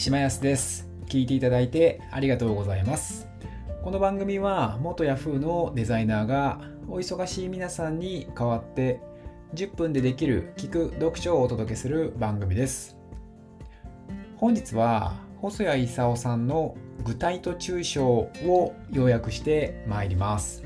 [0.00, 0.88] 島安です。
[1.08, 3.28] 聞いていただいてありがとうございます。
[3.84, 8.98] この番組は元 Yahoo のデザイナーがお忙しい皆さんに代わって
[9.52, 12.96] 10分でできる聞く読書をお届けする番組です。
[14.36, 20.64] 本日は細谷勲さんの具体と抽象を要約してまいります。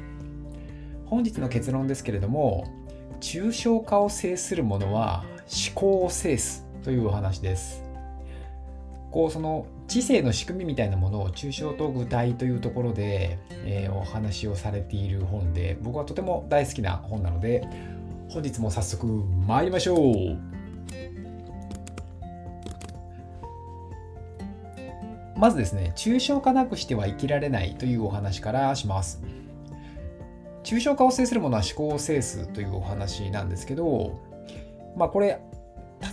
[1.07, 2.73] 本日の結論ですけれども
[3.21, 7.84] 抽象化を制するものは思考を制すというお話です。
[9.15, 17.65] こうその知性の仕組みみたいなものを抽象と具体というところで、えー、お話をされている本で僕はとても大好きな本なので
[18.29, 19.07] 本日も早速
[19.47, 20.37] 参りましょう。
[25.39, 29.23] まずですね抽象化なくしては生きられないというお話からします。
[30.65, 34.19] 抽象化を制するものは思考を制すというお話なんですけど
[34.97, 35.41] まあこれ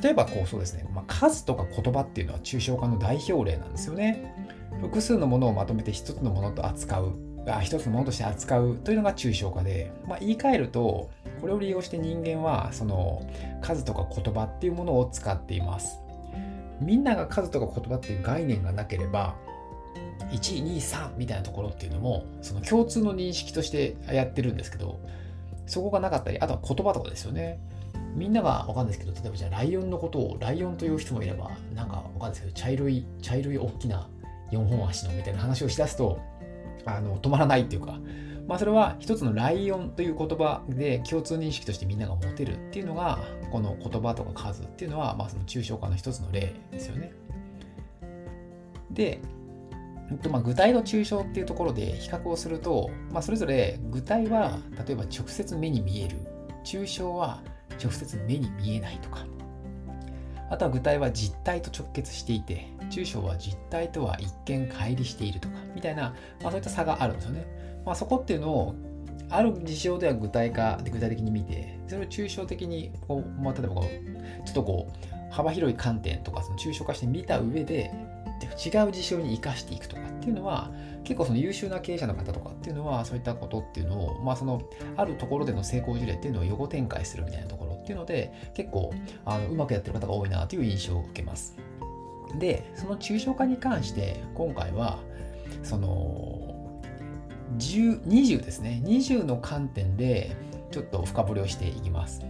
[0.01, 4.33] 例えばこうそうですね、まあ、数とか言葉っていうのは抽象化の代表例なんですよね。
[4.81, 13.27] 複数のものをまとめて一つのものと扱う、あ一つのものとして扱うというのが抽象化で、まあ、言い換えると、これを利用して人間はその
[13.61, 15.99] 数とか言葉っていうものを使っています。
[16.79, 19.35] みんなが数とか言葉っていう概念がなければ、
[20.31, 24.99] 1、2、3みたいなところっていうのも、その共通の認識としてやってるんですけど、
[25.67, 27.59] そこがなかったり、あとは言葉とかですよね。
[28.15, 34.09] みんながわかんないですけど、例えばじゃあライオンのことをライオンという人もいれば、なんかわかんないですけど、茶色い、茶色い大きな
[34.51, 36.19] 4本足のみたいな話をしだすと、
[36.85, 37.99] あの止まらないっていうか、
[38.47, 43.19] まあ、それは一つのライオンという言葉で共通認識としてみんなが持てるっていうのが、
[43.51, 47.13] この言葉とか数っていうのは、まあ、その抽象化の一つの例ですよね。
[48.91, 49.21] で、
[50.29, 56.17] まあ、具体の抽象っていうところで比較をすると、まあ、それぞれ具体は例えば直接目に見える
[56.65, 57.41] 抽象は
[57.81, 59.25] 直接目に見えないとか。
[60.51, 68.75] あとは具体は実体と直結していて抽象は実体とは一見乖離しているとかみたいな、まあ、そういった差があるんですよね、まあ、そこっていうのを
[69.29, 77.93] ある事象では具体化で具体的に見てそれを抽象的にこう、まあ、例えばこうちょっとこう幅広い観点とかその抽象化して見た上で
[78.47, 80.71] 違う事象に生かしていくとかっていうのは
[81.03, 84.61] 結構その優秀な経営者の方とかっていうのはそういったことっていうのを、まあ、その
[84.97, 88.93] あるところでの成功事例っていうのを横展開するみたいなところっていうので結構
[89.25, 91.55] あのうまくやってる方が多いなという印象を受けます。
[92.39, 94.99] でその抽象化に関して今回は
[95.63, 96.81] その
[97.57, 100.35] 20ですね20の観点で
[100.71, 102.21] ちょっと深掘りをしていきます。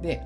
[0.00, 0.22] で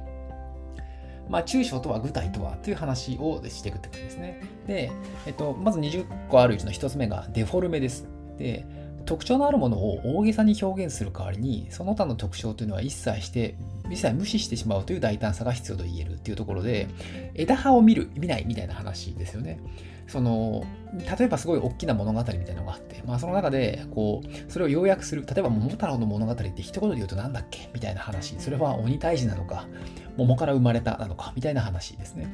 [1.28, 4.42] まあ、抽象とは具体とはという話をしていくってことですね。
[4.66, 4.90] で、
[5.26, 8.06] えっと、まず20個あるうちの1つ目がデフォルメです。
[8.38, 8.66] で、
[9.04, 13.56] 特徴のあるものを大げさに表現する代わりに、その他の特徴というのは一切して、
[13.90, 16.88] 一切無視してしまうという大胆さが必要と言えるっていうところで、
[17.34, 19.60] 枝葉を見る、見ないみたいな話ですよね。
[20.08, 20.64] その、
[21.18, 27.70] 例えばすごい大きな物語みたいなのがあって、まあその中で、こう、それを要約する、例えば桃太郎の物語って一言で言うと何だっけ？
[27.72, 28.40] みたいな話。
[28.40, 29.66] それは鬼退治なのか、
[30.16, 32.28] 桃から生まれたなのか、みたいな話ですね。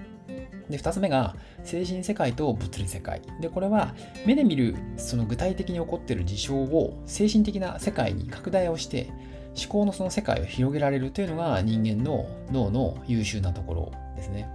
[0.71, 3.21] で、2つ目が、精神世界と物理世界。
[3.41, 9.11] で、これは、目で見る、その具体的に起こっている事象を、精神的な世界に拡大をして、
[9.56, 14.49] 思考のその世界を広げられるというのが人間の脳の優秀なところですね。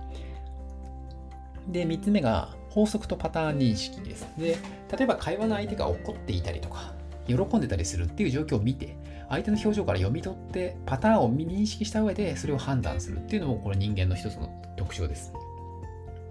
[1.67, 4.27] で、3つ目が、法則とパターン認識です。
[4.37, 4.57] で、
[4.95, 6.93] 例えば会話の相手が怒っていたりとか、
[7.27, 8.97] 喜んでたりするっていう状況を見て、
[9.29, 15.33] 相手の表情から読み取ってパターンを認識した上でそれを判断するっていうのもこれ人間の一つの特徴です。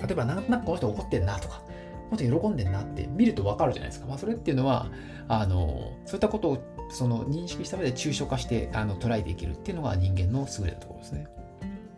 [0.00, 1.62] 例えばなんとなくこの人怒ってんなとか、
[2.10, 4.06] この人喜んでんなって見るとわかるじゃないですか。
[4.06, 4.90] まあそれっていうのは、
[5.28, 6.58] あの、そういったことを
[6.90, 11.28] その認識した上で抽象化してあの捉えていけるっていうのが人間の優れたところですね。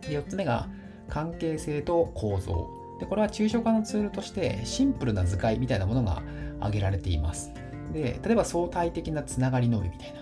[0.03, 0.69] で4つ目が
[1.09, 2.80] 関係性と構造。
[3.01, 6.23] でこれは抽象化のツールとしてシンプルな図解みたいなものが
[6.59, 7.53] 挙げられています。
[7.93, 10.21] で、例えば相対的なつながりのみみたいな。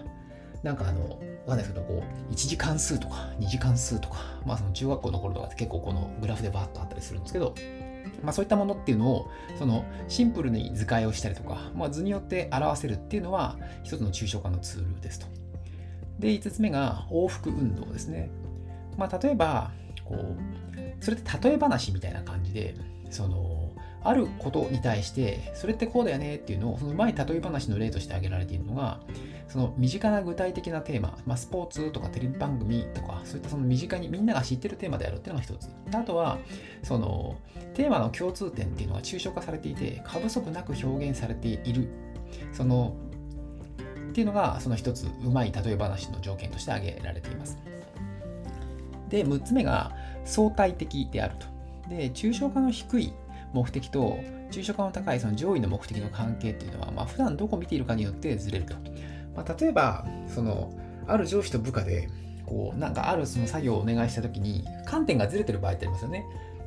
[0.62, 7.54] なんかあの、わかんないですけど、こう、1次関数とか2次関数とか、まあその中学校の頃とかって結構このグラフでバーッとあったりするんですけど、
[8.22, 15.26] まあそういったものっていうのを、そのシンプルに図解をしたりとか、まあ図によって表せるっていうのは一つの抽象化のツールですと。
[16.18, 18.30] で、5つ目が往復運動ですね。
[18.96, 19.70] まあ例えば、
[20.08, 20.36] こう、
[21.00, 22.74] それって例え話みたいな感じで、
[23.10, 23.58] その、
[24.02, 29.00] あることに対して、それってこうだよねっていうのを、そのうまい例え話の例として挙げられているのが、
[29.48, 35.68] その身近な具体的なテーマ、まあ、スポーツとかテレビ番組とか、そういったその身近にみんなが知ってるテーマであるっていうのが一つ。
[35.92, 36.38] あとは、
[36.82, 37.36] その
[37.74, 41.88] テーマの共通点っていうのは抽象化されていて、過不足なく表現されている。
[42.52, 42.94] その
[44.10, 47.58] っていうのが、その一つ、うまい例え話の条件として挙げられています。
[49.08, 49.94] で、6つ目が
[50.28, 51.46] 相対的であると。
[51.88, 53.12] で、抽象化の低い
[53.52, 54.18] 目的と
[54.50, 58.74] 抽象化の高いその上位の目的の関係っていうのは、まあ、普段どこを見ているかによってずれると。
[59.34, 60.72] まあ、例えば、その、
[61.06, 62.08] ある上司と部下で、
[62.46, 66.24] こう、なんかあるその作業をお願いしたときに、観点がずれてる場合ってありますよね。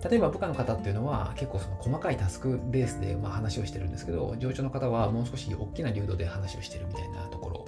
[0.09, 7.65] 例えば部下の方っていうのは結構その細かいタスクベースでまあ話をしてるんですけど、上長の方はもう少し大きな流動で話をしてるみたいなところ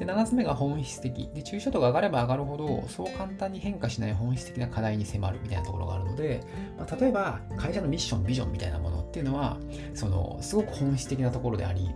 [0.00, 0.12] で。
[0.12, 6.42] 7つ目が本質的で抽象度が上がれば上がるほどそう簡単に変化しない本質的な課題に迫るみたいなところがあるので、
[6.76, 9.58] まあ、例えば会社のミッションビジョンみたいなものっていうのは
[9.94, 11.90] そのすごく本質的なところであり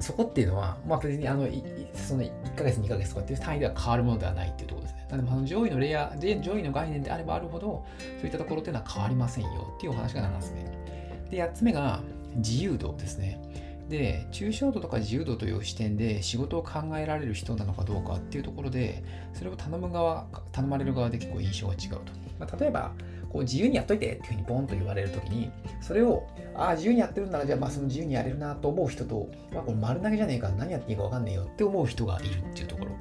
[0.00, 1.46] そこっていうのは、まあ、別にあの
[1.94, 5.06] その1ヶ月、2ヶ月とかっていう単位では変わるものではないっていうところですね。
[5.10, 7.84] なので、の上位のレイヤー、上位の概念であればあるほど、
[8.18, 11.36] そういったところっていうのは変わりませんよっていうお話が7つ目。
[11.36, 12.00] で、8つ目が
[12.36, 13.40] 自由度ですね。
[13.88, 19.02] で抽象度とか自由度という視点で仕事を考えられる人なのかどうかっていうところで
[19.32, 22.92] それを頼む側頼まれる側で結構印象が違うと、まあ、例えば
[23.30, 25.50] こう自由にやっといてっていうふうにボンと言われるときに
[25.80, 32.92] それをああ自由にやってるんならじゃあまあその自由にやれるなと思う人と、まあ、これ丸投げじゃねえから何やっていいか分かんねえよって思う人がいるっていうところ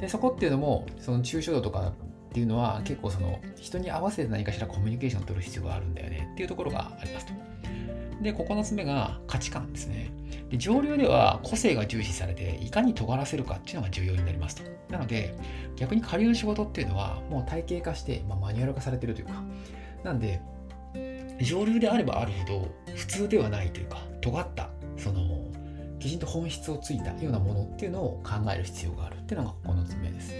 [0.00, 1.92] でそこっていうのもその抽象度とか
[2.28, 7.47] っていうのは結構その人に合わせて何かしらコミュニケーションを取る必要があるんだよねっていうところがありますと。
[8.20, 10.10] で、9つ目が価値観ですね。
[10.50, 14.62] で上流では個性が重視されて、いかに尖らせるかっていうのが重要になりますと。
[14.90, 15.34] なので、
[15.76, 19.42] 逆に下流の仕事っていうのは、もう体系化して、まあ、マニュアル化されてるというか、
[20.02, 20.40] なんで、
[21.40, 25.48] 上流であればあるほど、普通ではないというか、尖った、その、
[25.98, 30.30] きちんと本質をついたようなものっていうのを考える必要があるっていうのが9つ目です。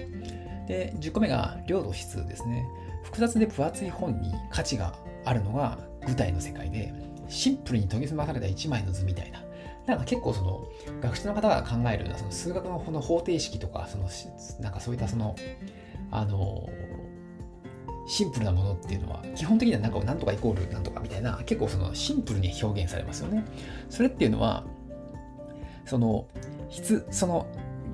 [0.68, 2.64] で、10個目が領土質ですね。
[3.04, 4.94] 複雑で分厚い本に価値が
[5.24, 6.92] あるのが具体の世界で、
[7.28, 9.42] シンプルに研ぎ澄まされた1枚の図みたいな。
[9.86, 10.68] なんか結構その
[11.00, 14.08] 学者の方が考えるようなその数学のこの方程式とか、その
[14.60, 15.34] なんかそういったその、
[16.10, 16.68] あの、
[18.06, 23.44] シンプルなものっていうのは、基本的にはなんかなんとかイコールなんとかみたいな、結構そのシンプルに表現されますよね。
[23.88, 24.64] それっていうのは、
[25.86, 26.26] その
[26.70, 27.46] 質、その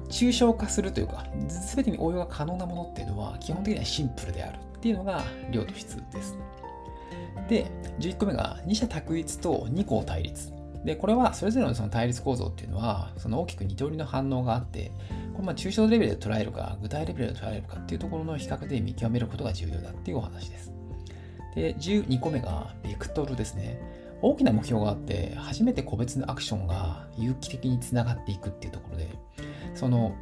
[0.08, 1.26] 抽象化するというか、
[1.75, 6.36] 全てに応用が可能なものっていうのは、基本的にはシンプルであるっていうのが量と質です。
[7.48, 7.70] で、
[8.00, 10.52] 11個目が二者択一と二項対立。
[10.84, 14.92] で、これはそれぞれのその対立構造っていうのは、その大きく二通りの反応があって、
[15.32, 20.72] これまあ抽象レベルで捉えるか、具体レベルで捉えるかっていうところの比較で見極めることが重要だっていうお話です。
[21.54, 23.81] で、12個目がベクトルですね。
[24.20, 29.08] 大きな目標があって、初めて個別のアクションが有機的につながっていくっていうところで、
[29.75, 30.14] その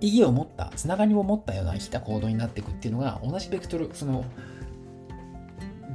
[0.00, 4.24] 意義を持った、つながりを持ったような生きた行動になっていくっていうのが、同じベクトル、その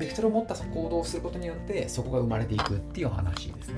[0.01, 3.75] ベクトルを持った行動をすることによってそこが生まれていくっていう話ですね。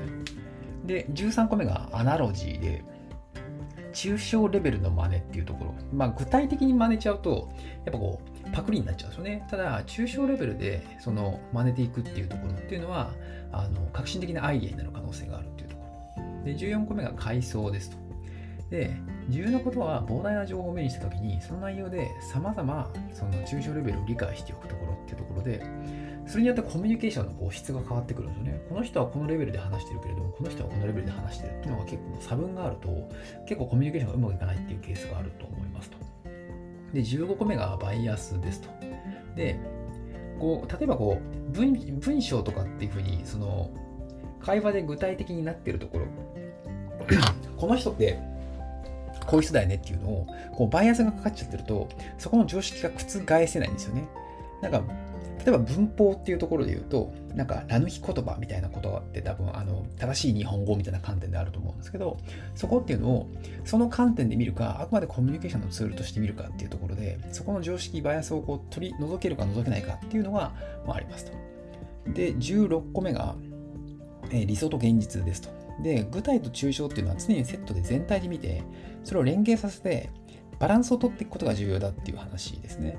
[0.86, 2.84] で、13個目がアナロジーで、
[3.94, 5.76] 抽象レベルの真似っていうところ。
[5.94, 7.52] まあ具体的に真似ちゃうと、
[7.86, 9.46] やっぱこう、パクリになっちゃうんですよね。
[9.50, 13.12] ただ、抽象レベルでその真似ていくっていうところっていうのは、
[13.52, 15.84] あの革新的なアイデアになる可能性があるっていうとこ
[16.18, 16.46] ろ。
[16.46, 17.98] で、14個目が階層ですと。
[18.74, 18.90] で、
[19.30, 25.64] 重要なことは膨大な情報を目にしたときに、その内容で様々その抽象レベルを理解しておくところっていうところで、
[26.26, 28.62] それによってコミュニケーションのこう質が変わってくるんですよね。
[28.68, 33.10] この人はこのレベルで話してるけれども、この人はこのレベルで話してるっていうのが結構差分があると、
[33.46, 35.98] 結構コミュニケーションがうまくいかないっていうケースがあると思いますと。
[36.94, 38.70] で、15個目がバイアスですと。
[39.36, 39.60] で、
[40.40, 43.70] こう例えばこう文文章とかっていうふうに、その
[44.40, 46.06] 会話で具体的になってるところ、
[47.56, 48.33] この人って
[49.34, 54.08] こういう人だよねっていうのを、こうバイアスがかかっちゃってると、そこの常識が覆せないんですよね。
[54.62, 54.84] なんか
[55.44, 62.18] 例えば文法っていうところで言うと、なんか、ラ抜き言葉みたいな言葉って多分、あの、正しい日本語みたいな観点であると思うんですけど、
[62.54, 63.30] そこっていうのを、
[63.66, 70.54] その観点で見るか、あくまでコミュニケーションのツールとして見るかっていうところで、そこの常識、バイアスをこう取り除けるか除けないかっていうのが、
[70.88, 71.34] まあ、ありますと。
[72.14, 73.36] で、16個目が、
[74.30, 75.63] えー、理想と現実ですと。
[75.82, 78.64] で、具体と抽象っていうのは常にセットで全体で見て、
[79.04, 80.10] それを連携させて、
[80.60, 82.98] バランスを取っていくことが重要だっていう話ですね。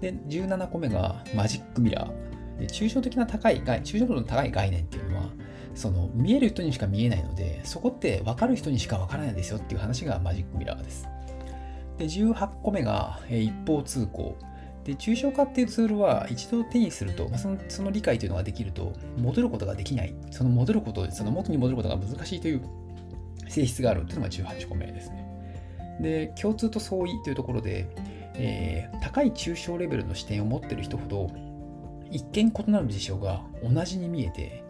[0.00, 2.32] で、17個目がマジックミラー。
[2.58, 5.30] で抽象的な高い、抽象度の高い概念っていうのは、
[5.74, 11.08] その見える人にしか見えないので、そこって分かる人にしか分からないですよっていう話がマジックミラーです。
[11.98, 14.36] で、18個目が、え一方通行。
[14.84, 20.14] で、抽象化っていうツールは一度手にすると、そのその理解というのができると、戻ることができない。
[20.30, 22.62] その戻ること、その元に戻ることが難しいという
[23.48, 25.26] 性質があるというのが18個目ですね。
[26.00, 27.88] で、共通と相違というところで、
[28.34, 31.30] えー、高い抽象レベルの視点を持ってる人ほど
[32.10, 34.61] 一見異なる事象が同じに見えて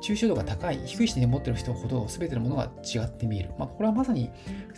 [0.00, 3.50] 抽象度が高い、低い視点で持っている人ほど全てのものが違って見える。
[3.58, 4.30] まあ、これはまさに、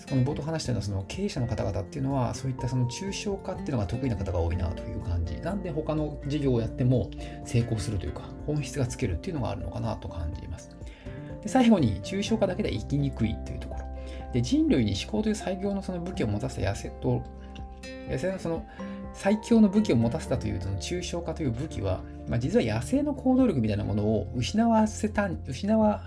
[0.09, 5.41] この冒頭話したようなその経営者の方々っていうのは、そういったその抽象化っていうのが得意な方が多いなという感じ。
[5.41, 7.11] なんで他の事業をやっても
[7.45, 10.71] 成功するというか、本質がつけるっていうのがあるのかなと感じます。
[11.43, 13.83] で最後に、抽象化だけでは生きにくいというところ。
[14.33, 17.23] で人類に思考という最強のその武器を持たせた野生と、
[18.11, 18.64] 野生のその
[19.14, 26.02] 最強の武器を持たせたというその抽象化という武器は、まあ、実は野生の行動力みたいなものを失わせた失わ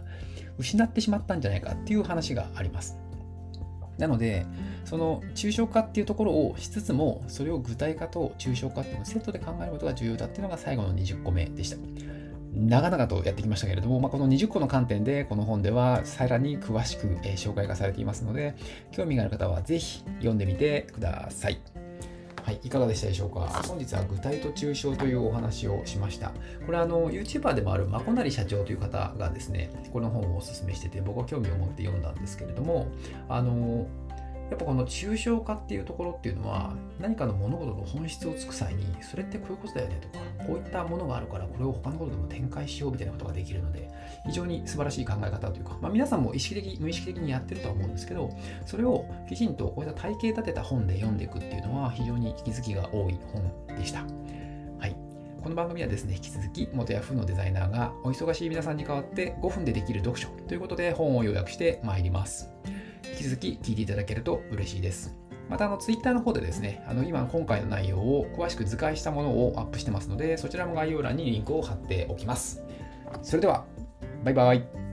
[0.58, 2.98] 失ってしまったんじゃないかっていう話があります。
[3.98, 4.46] なので、
[4.84, 11.78] その抽象化っていうところをしつつも、それを具体化と抽象化っていうのをセットで考えることが重要だっていうのが最後の20個目でした。
[12.54, 18.56] 長々とやってきましたけれども、まあ、この20個の観点でこの本ではさらに詳しく、紹介がされていますので、
[18.92, 21.75] 興味がある方はぜひ読んでみてください。
[22.46, 23.40] はい、いかがでしたでしょうか？
[23.68, 26.32] 本日は具体と抽象というお話をしました。
[26.68, 32.86] これはあの YouTuber でもあるまこなり社長という方がですね、この本をお勧めしてて僕は興味を持って読んだんですけれども、
[33.30, 33.88] あの
[34.50, 43.90] やっぱこの抽象化っていうところっていうのは何かの物事の本質をつく際にそれってこういうことだよねとかこういったものがあるからこれを他のことでも展開しようみたいなことができるので
[44.28, 48.30] 非常に素晴らしい考え方というか、まあ、皆さんも意識的無意識的にやってるとは思うんですけど
[48.66, 54.06] それをきちんとこういった体系立てた本で読んでいくっていうのは非常に気づきが多い本でした。
[55.46, 62.50] この番組はですね、引き続き元ヤフーのデザイナーがお忙しい皆さんに代わって5分でできる読書ということで本を要約してまいります。
[63.16, 65.16] 引き続き聞いていただけると嬉しいです。
[65.50, 72.62] また、あの、ツイッターの方でですね、あの、今、今回の内容を詳しく図解したものをアップしてますので、そちらも概要欄にリンクを貼っておきます。
[73.22, 73.66] それでは、
[74.24, 74.85] バイバイ。